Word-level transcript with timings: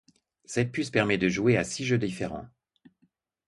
Cette 0.45 0.71
puce 0.71 0.89
permet 0.89 1.19
de 1.19 1.29
jouer 1.29 1.57
à 1.57 1.63
six 1.63 1.85
jeux 1.85 1.99
différents. 1.99 2.47